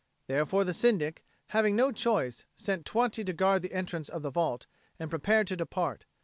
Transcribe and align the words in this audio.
Therefore 0.25 0.63
the 0.63 0.73
Syndic, 0.73 1.23
having 1.49 1.75
no 1.75 1.91
choice, 1.91 2.47
set 2.55 2.85
twenty 2.85 3.23
to 3.23 3.33
guard 3.33 3.61
the 3.61 3.71
entrance 3.73 4.09
of 4.09 4.23
the 4.23 4.31
vault 4.31 4.65
and 4.97 5.11
prepared 5.11 5.45
to 5.45 5.55
depart. 5.55 6.05